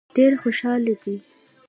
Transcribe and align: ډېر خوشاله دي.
ډېر 0.15 0.31
خوشاله 0.41 0.93
دي. 1.03 1.15